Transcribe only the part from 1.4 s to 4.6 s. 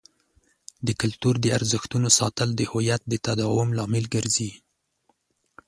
د ارزښتونو ساتل د هویت د تداوم لامل ګرځي.